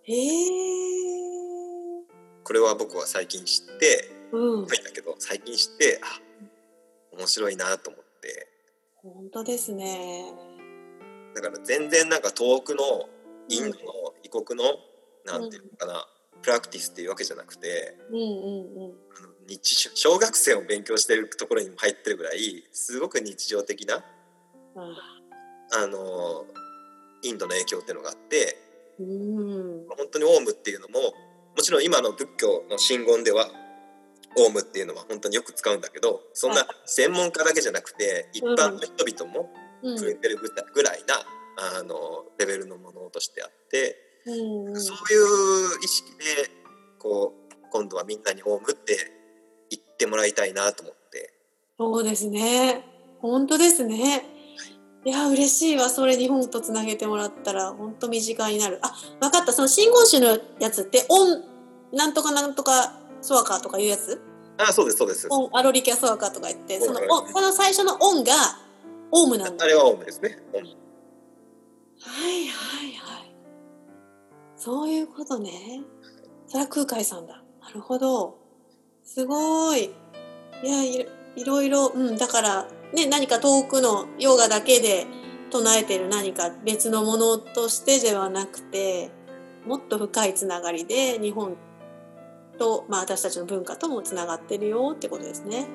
[0.03, 0.49] へえ
[2.43, 6.19] これは僕は最近知って、うん、書いたけど最近知ってあ
[7.15, 8.47] 面白いなと思って。
[8.95, 10.33] 本当ですね。
[11.35, 12.83] だから全然なんか遠くの
[13.49, 16.05] インドの異国の、うん、なんていうのかな、
[16.41, 24.03] プラクティスっていうわけじゃなくて、うんうんうん、あの日小学生を勉強してるところにも入ってるぐらいすごく日常的な、
[24.75, 24.95] うん、
[25.83, 26.45] あの
[27.23, 28.57] インドの影響っていうのがあって、
[28.99, 31.11] うん、本当にオウムっていうのもも
[31.61, 33.49] ちろん今の仏教の真言では
[34.37, 39.49] オウムっていうのは本当によく使うんだけどそんな専門家だけじゃなくて一般の人々も
[39.97, 41.15] 触れてるぐらいな、
[41.77, 44.77] あのレベルのものとしてあって、そういう
[45.83, 46.49] 意識で
[46.97, 48.95] こう今度はみんなにオウムって
[49.69, 51.33] 言ってもらいたいなと思って。
[51.77, 52.85] そうですね。
[53.19, 54.23] 本当ですね。
[55.05, 55.09] い。
[55.09, 58.79] や嬉しいわそれ日本とつなげてもらったら本当身近になる。
[58.81, 59.51] あ分かった。
[59.51, 61.43] その真言宗のやつってオン
[61.91, 64.21] なんとかなんとかソワカとかいうやつ？
[64.57, 65.27] あそうですそうです。
[65.29, 68.33] オンアロリキャソワカとか言ってそのオこの最初のオンが
[69.11, 69.65] オウムなんだ。
[69.65, 70.37] あれはオウムですね
[72.01, 73.35] はいはいはい。
[74.55, 75.51] そういうことね。
[76.47, 77.43] それは空海さんだ。
[77.61, 78.37] なるほど。
[79.03, 79.85] すごい。
[80.63, 81.05] いやい
[81.45, 85.05] ろいろうんだからね、何か遠くのヨガだけで
[85.51, 89.11] 唱えてる何か別のものとしてではなくて
[89.65, 91.55] もっと深いつながりで日本
[92.57, 95.67] と、まあ、私たちの文化ともつながってるよってことですね。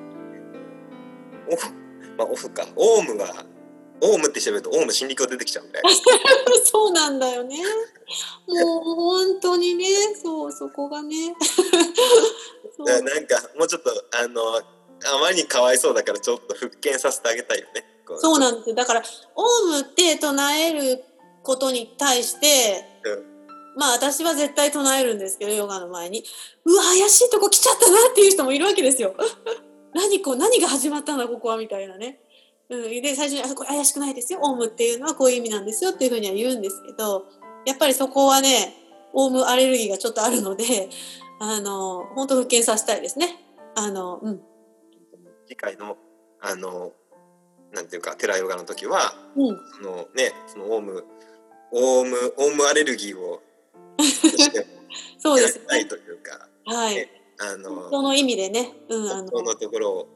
[2.17, 2.65] まあ、オフか。
[2.75, 3.45] オウムが
[4.01, 5.81] オウムって調べるとオウム心理教出てきちゃうんで
[6.65, 7.57] そうなんだよね。
[8.47, 9.85] もう本当にね。
[10.21, 11.35] そうそこがね。
[12.77, 14.63] なんかもうちょっとあのあ
[15.19, 17.85] まりにかわいそうだからちょっと復権させてあげたいよね。
[18.17, 19.03] そうなんですだから
[19.35, 21.03] オウムって唱える
[21.41, 26.23] ことに対して、うん、まあ私は絶対唱えるんですけどヨガの前に
[26.65, 29.15] うわ怪しいとこ来ちゃったなっていう人もいるわけですよ。
[29.93, 32.19] 何こう何が始まったんだここはみたいなね。
[32.69, 34.39] うん、で最初にあ「これ怪しくないですよ。
[34.41, 37.25] オウムっていうのはこういう意味なんですよ」っていうふうには言うんですけど
[37.65, 38.75] やっぱりそこはね
[39.13, 40.89] オウムアレルギーがちょっとあるので
[41.39, 43.39] あの本当復権させたいですね。
[43.75, 44.41] あのうん。
[45.47, 45.97] 次回の
[46.41, 46.93] あの
[47.71, 51.05] なんていうか寺ヨガの時は、うん、そのねそのオウム
[51.71, 53.41] オウムオウムアレルギーを
[55.17, 55.85] そうですね。
[55.85, 57.09] というか、はい、
[57.39, 59.41] あのその意味でね、うん、あの。
[59.41, 60.07] のところを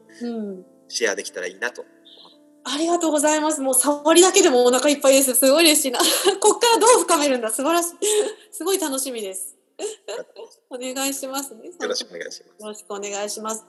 [0.88, 1.84] シェアできたらいいなと。
[2.64, 3.60] ありがとうございます。
[3.60, 5.34] もう触りだけでもお腹いっぱいです。
[5.34, 5.98] すごい嬉しいな。
[6.40, 7.50] こっからどう深めるんだ。
[7.50, 7.96] 素晴らしい。
[8.52, 9.56] すごい楽しみです。
[10.68, 11.66] お願いしますね。
[11.66, 12.62] よろしくお願いします。
[12.62, 13.64] よろしくお願いします。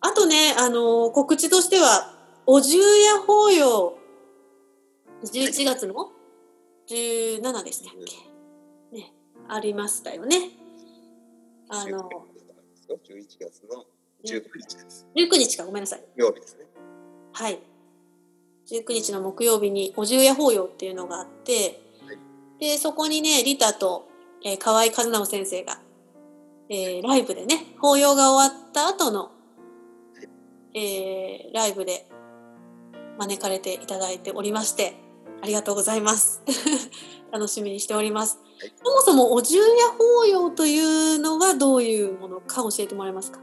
[0.00, 3.98] あとね、あのー、告知としては、お重や法要、
[5.22, 6.12] 11月の
[6.88, 9.14] ？17でしたっけ、ね、
[9.48, 10.50] ありましたよね。
[11.68, 12.08] あの、
[12.88, 13.86] 11月の
[14.24, 15.06] 19日です。
[15.14, 16.04] 19日か、ごめんなさい。
[16.16, 16.66] 曜日ですね。
[17.32, 17.71] はい。
[18.70, 22.18] 19日の木曜日にお重や法要っていうのがあって、はい、
[22.60, 24.08] で、そこにね、リタと、
[24.44, 25.80] えー、河合和直先生が、
[26.68, 29.32] えー、ライブでね、法要が終わった後の
[30.74, 32.06] えー、ライブで
[33.18, 34.94] 招かれていただいておりまして
[35.42, 36.42] ありがとうございます。
[37.32, 39.64] 楽しみにしております、はい、そもそもお重や
[39.98, 43.40] 法要というのはどういうものか教えてもらえますか？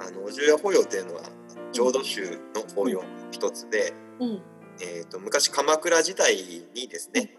[0.00, 1.22] あのお重や法要というのは
[1.72, 2.22] 浄土宗
[2.54, 3.02] の法要。
[3.02, 4.42] の一つで、うん、
[4.80, 6.36] えーと、昔鎌倉時代
[6.74, 7.34] にですね、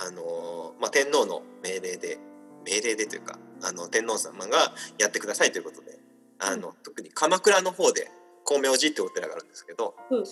[0.00, 2.18] うん、あのまあ、天皇の命令で
[2.64, 5.98] 命令でというかあの天皇様がやってくださいということで
[6.38, 8.08] あの特に鎌倉の方で
[8.46, 10.24] 光明寺ってお寺があるんですけど、うん、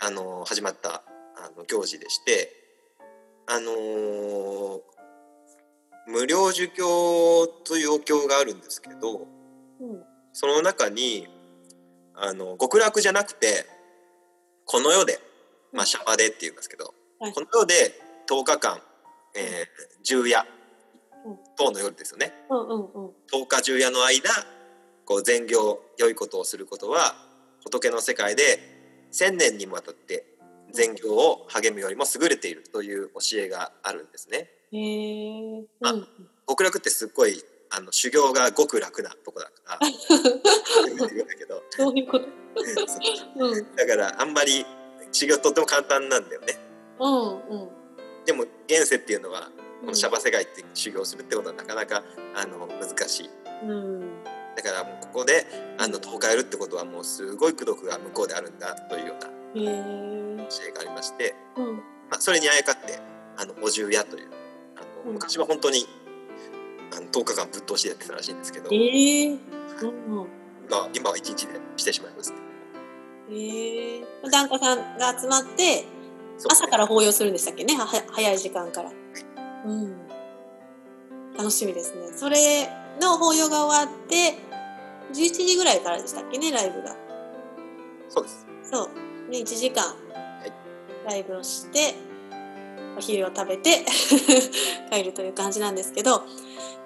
[0.00, 1.04] あの始まった
[1.36, 2.50] あの行事でして
[3.46, 4.80] あのー、
[6.06, 9.26] 無料儒教というお経があるんですけど、
[9.80, 11.28] うん、その中に
[12.14, 13.66] あの極楽じゃなくて
[14.66, 15.18] この世で、
[15.72, 17.74] まあ、シャバでって言いますけど、はい、この世で
[18.28, 18.80] 10日間、
[19.36, 19.64] えー、
[20.02, 20.46] 昼夜、
[21.26, 22.68] うん、等の夜ですよね、うん。
[22.68, 24.30] うんうん、10日昼夜の間
[25.04, 27.14] こう善行良いことをすることは
[27.64, 28.58] 仏の世界で
[29.10, 30.26] 千年にもわたって
[30.72, 34.50] 善行を励むよりも優れているという教えがあるんですね。
[34.72, 35.94] へまあ、
[36.48, 37.40] 極楽ってすっごい
[37.76, 39.86] あの修行がごく楽なとこだから。
[41.70, 42.26] そういうこと、
[43.36, 44.64] うん、だからあんまり
[45.10, 46.58] 修行とっても簡単なんだよね。
[47.00, 47.68] うんうん、
[48.24, 49.50] でも現世っていうのは
[49.80, 52.04] このシャバ世界って修行するってことはなかなか
[52.34, 53.30] あの難しい。
[53.64, 54.24] うん。
[54.54, 55.46] だからもうここで
[55.78, 59.16] あの10日やるってことはもうすごい功徳が向こうであるんだというよ
[59.54, 61.76] うな教えがありまして、うん。
[62.08, 63.00] まあ、それにあやかって
[63.36, 64.28] あのお重屋という
[64.76, 65.86] あの、昔は本当に
[67.00, 69.38] 10日間ぶっ通しでやってたらしいんですけど、えー
[69.82, 69.86] う
[70.22, 70.26] ん
[70.68, 72.38] が今は1日でしてしまいます、ね。
[73.28, 75.84] えー、檀家さんが集まって、
[76.50, 77.76] 朝から法要するんでしたっけね？
[77.76, 78.90] は早い時間から、
[79.66, 80.08] うん、
[81.36, 82.16] 楽しみですね。
[82.16, 82.68] それ
[83.00, 84.38] の法要が終わって
[85.12, 86.50] 11時ぐらいからでしたっけね？
[86.50, 86.96] ライブが。
[88.08, 88.46] そうです。
[88.62, 89.30] そう。
[89.30, 89.94] で1時間。
[91.04, 91.94] ライブをして
[92.96, 93.84] お昼を食べて
[94.90, 96.24] 帰るという感じなんですけど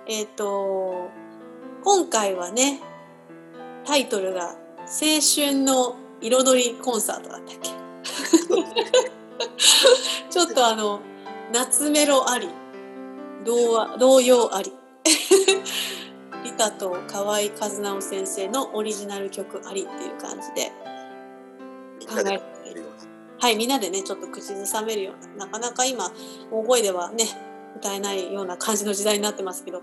[0.09, 1.11] えっ、ー、と
[1.85, 2.81] 今回はね
[3.85, 4.57] タイトルが
[4.89, 7.69] 「青春の彩りコンサート」だったっけ？
[10.31, 11.01] ちょっとあの
[11.53, 12.49] 夏メロあり
[13.45, 14.73] 童話童謡あり。
[16.45, 20.73] リタと河合和直先生のオリジナル曲ありっていう感じで。
[22.07, 22.59] 考えて。
[23.41, 26.11] はいみんなでねちょっと口ずさめるようななかなか今
[26.51, 27.25] 大声ではね
[27.79, 29.83] 歌えないような感じの時代になってますけど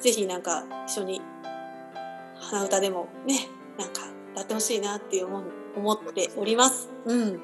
[0.00, 1.20] 是非なんか一緒に
[2.40, 4.02] 鼻歌でもねなんか
[4.32, 5.42] 歌ってほしいなっていう思
[5.74, 6.90] 思っております。
[7.06, 7.40] うん。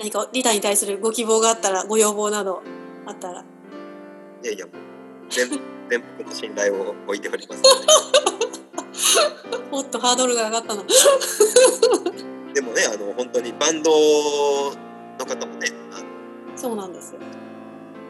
[0.00, 2.62] 何かリタに対するご希望があったらご要望など
[3.06, 3.44] あったら。
[4.42, 4.66] いやいや
[5.30, 5.48] 全
[5.88, 7.62] 全幅の信頼を置いております、
[9.70, 10.84] もっとハードルが上がったの。
[12.52, 15.68] でもねあの本当にバンドの方もね
[16.56, 17.20] そうなんですよ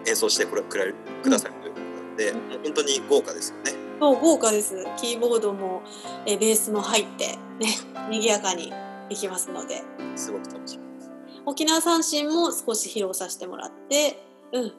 [0.07, 3.73] 演奏してくれくださるということなんで、うん、本当に豪華ですよね。
[4.01, 4.87] そう豪華です。
[4.97, 5.83] キーボードも
[6.27, 7.69] えベースも入ってね
[8.11, 8.73] 賑やかに
[9.09, 9.83] いきますので。
[10.17, 11.11] すごく楽しみです。
[11.47, 14.19] 沖縄三振も少し披露させてもらって
[14.53, 14.73] うん。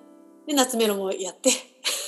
[0.47, 1.49] で夏メロもやって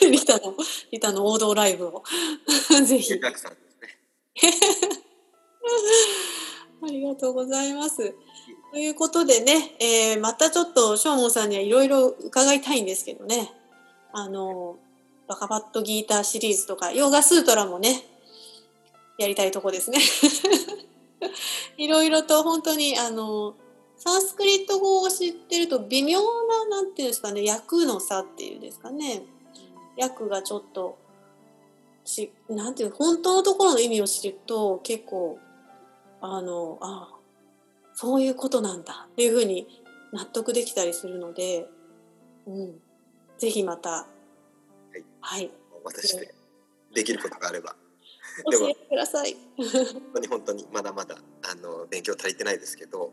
[0.10, 0.56] リタの
[0.92, 2.04] リタの王道ライブを。
[2.86, 3.20] ぜひ。
[3.20, 3.98] たくさんですね。
[6.84, 8.14] ありがとうございます
[8.78, 13.52] ということでね、えー、またちょっとしょうもんさんにはいろいろ伺いたいんですけどね
[14.14, 14.76] あの
[15.28, 18.04] バカバットギーターシリーズとか、ヨガスートラもね、
[19.18, 19.98] やりたいとこですね。
[21.78, 23.56] いろいろと本当に、あの、
[23.98, 29.24] サンスクリット語を知ってると微妙な、なんていうんですかね、訳の差っていうんですかね。
[30.00, 30.98] 訳がちょっと、
[32.06, 35.40] し、なんていう、本当のところの意味を知ると結構、
[36.22, 37.17] あの、あ
[38.00, 39.68] そういうことなんだっていうふうに
[40.14, 41.68] 納得できたりするので、
[42.46, 42.80] うん。
[43.40, 44.06] ぜひまた
[45.20, 45.50] はい。
[45.84, 46.36] 私で
[46.94, 47.76] できることがあれば。
[48.52, 49.36] 教えてください。
[49.58, 51.16] 本当に本当にまだまだ
[51.52, 53.12] あの勉強足りてないですけど、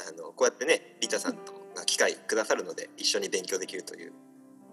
[0.00, 4.12] あのこうやってねリタさんとが機会くださるので一緒に勉強できるという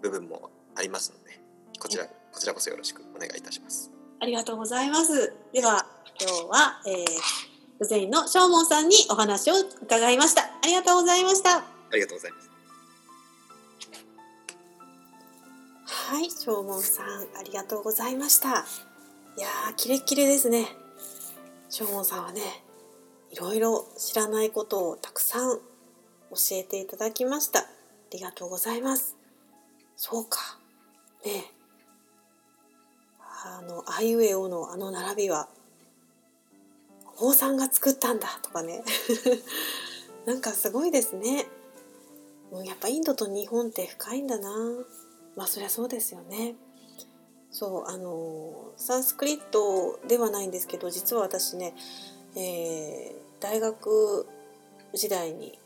[0.00, 1.38] 部分もありますので、
[1.78, 3.90] こちらこちらこそよろしくお願いいたします。
[4.18, 5.34] ありがとうございます。
[5.52, 5.86] では
[6.18, 7.51] 今日は、えー、
[7.82, 10.42] グゼインのショーモンさんにお話を伺いました。
[10.42, 11.58] ありがとうございました。
[11.58, 12.50] ありがとうございます。
[15.84, 17.06] はい、正門さん、
[17.36, 18.48] ありがとうございました。
[18.48, 18.52] い
[19.40, 20.68] やー、キレッキレですね。
[21.70, 22.42] 正門さんはね、
[23.32, 27.60] いろいろ知らないことをたくさん教えていただきました。
[27.60, 27.64] あ
[28.12, 29.16] りがとうございます。
[29.96, 30.38] そうか。
[31.24, 31.46] ね
[33.44, 35.48] あの、あいうえおのあの並びは、
[37.24, 38.82] 王さんが作ったんだとかね。
[40.26, 41.46] なんかすごいですね。
[42.50, 44.50] もうやっぱインドと日本って深いんだな。
[45.36, 46.56] まあそりゃそうですよね。
[47.52, 51.74] そうあのサンスクリットではないんですけど実は私ね、
[52.34, 54.26] えー、大学
[54.94, 55.58] 時代に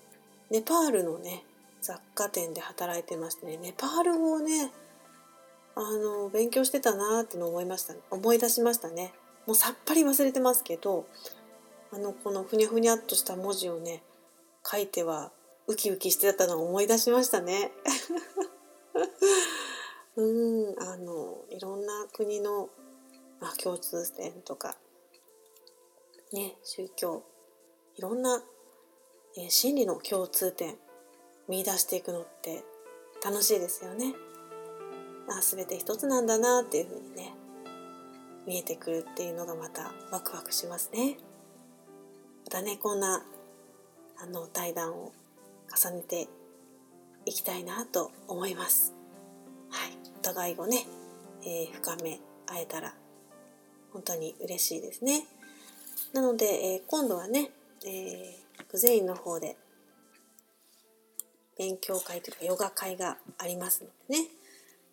[0.50, 1.44] ネパールのね
[1.80, 4.72] 雑貨店で働いてましてねネパール語をね
[5.76, 9.14] あの勉強してたなーっての思いました思い出しましたね
[9.46, 11.06] もうさっぱり忘れてますけど
[11.92, 14.02] あのこのふにゃふにゃっとした文字をね
[14.64, 15.32] 書いては
[15.66, 17.72] ウキウキしてたのを思い出しましたね
[20.16, 22.70] うんあのいろんな国の、
[23.40, 24.76] まあ、共通点とか
[26.32, 27.22] ね宗教
[27.96, 28.42] いろんな、
[29.36, 30.78] えー、心理の共通点
[31.48, 32.64] 見出していくのって
[33.24, 34.14] 楽しいですよね。
[35.28, 37.34] あ全て一つなんだなっていうふうにね
[38.46, 41.16] 見えてくるっていうのがまたワクワクしますね。
[42.46, 43.24] またねこんな
[44.22, 45.12] あの対談を
[45.76, 46.28] 重ねて
[47.24, 48.94] いきたいなと思います。
[49.68, 50.86] はい、お互いをね、
[51.42, 52.94] えー、深め合えたら
[53.92, 55.26] 本当に嬉しいですね。
[56.12, 57.50] なので、えー、今度はね、
[57.84, 59.56] えー、グゼインの方で
[61.58, 64.28] 勉強会というかヨガ会がありますのでね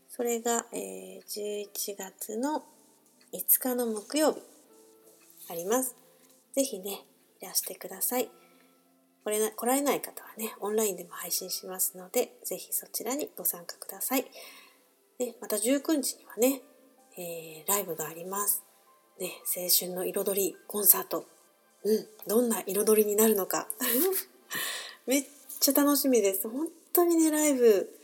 [0.10, 2.64] それが、えー、11月の
[3.32, 4.41] 5日の木曜日
[5.51, 5.95] あります
[6.56, 7.01] 是非ね
[7.44, 8.30] いらしてください。
[9.26, 14.26] 来れな来られない方はねオンラインでも配信しますので是非そちらにご参加ください、
[15.18, 16.62] ね、また19日にはね、
[17.18, 18.64] えー、ライブがあります。
[19.20, 21.26] ね、青春の彩りコンサート。
[21.84, 23.68] うん、どんな彩りになるのか。
[25.06, 25.26] めっ
[25.60, 26.50] ちゃ楽しみです。
[26.50, 28.00] 本当にねライブ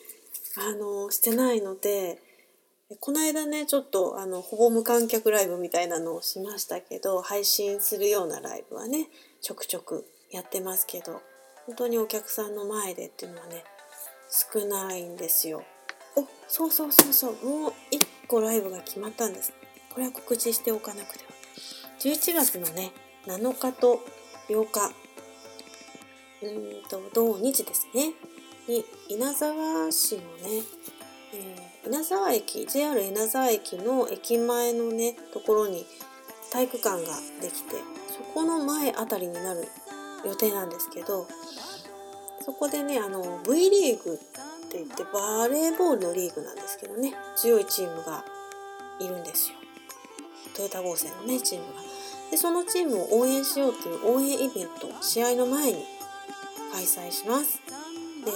[0.57, 2.21] あのしてないので
[2.99, 9.09] この間ねちょっとあのほぼ無観客ライブみたいなのをしましたけど配信するようなライブはね
[9.41, 11.21] ちょくちょくやってますけど
[11.65, 13.63] 本当にお客さんの前でっていうのはね
[14.29, 15.63] 少ないんですよ。
[16.15, 19.53] おそうそうそうそうもう1個ライブが決まったんです。
[19.93, 21.31] これは告知しておかなくては。
[21.99, 22.91] 11月のね
[23.25, 23.99] 7日と
[24.47, 24.93] 8日
[26.41, 28.13] うんと同日ですね
[28.67, 30.63] に稲沢市のね、
[31.33, 35.85] えー、稲沢駅 JR 稲沢駅の駅前のねところに
[36.51, 37.75] 体育館ができて
[38.19, 39.65] そこの前あたりになる
[40.25, 41.25] 予定なんですけど
[42.41, 44.17] そこでねあの V リーグっ
[44.69, 48.25] て言ってバレーボールのリーグなんですけどね強いチームが
[48.99, 49.55] いるんですよ
[50.55, 51.81] トヨタ合成のねチームが。
[52.31, 55.85] でそのチームを応援しようという応援イベント試合の前に
[56.73, 57.61] 開催します。
[58.25, 58.31] で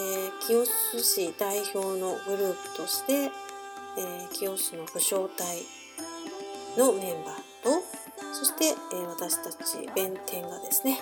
[0.47, 5.63] 清須市代表のグループとして、えー、清須の武将隊
[6.77, 8.02] のメンバーと
[8.33, 10.99] そして、えー、私たち弁天がですね、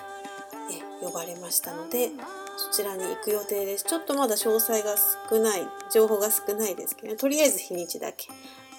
[1.01, 2.11] え、呼ばれましたので
[2.57, 4.95] そちらに行く予定ですちょっとまだ詳細が
[5.29, 8.27] 少ない情報が少ないですけど、ね、とりあえず日にちだけ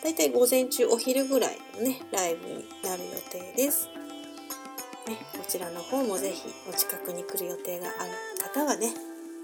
[0.02, 3.88] だいたい午前中お昼ぐらいのねライブになる予定です
[5.08, 8.94] ね、こちらの方もぜひお近くに来る予定がある方はね、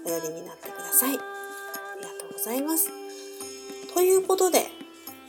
[0.05, 1.09] お寄りになってください。
[1.09, 2.89] ありがとうございます。
[3.93, 4.67] ということで、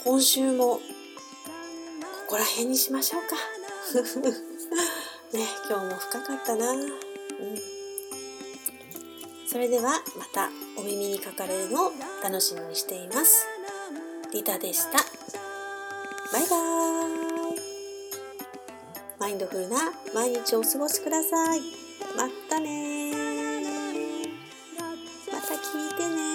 [0.05, 0.81] 今週も
[2.31, 3.35] こら辺にしましょうか。
[5.37, 6.71] ね、今日も深かったな。
[6.71, 6.89] うん。
[9.49, 13.49] それではまたお耳にかかれるのを楽しみにしています。
[14.33, 14.99] リタでした。
[16.33, 17.61] バイバーイ。
[19.19, 21.61] マインドフルな毎日をお過ごしください。
[22.17, 23.13] またね
[25.33, 26.30] また聞いてね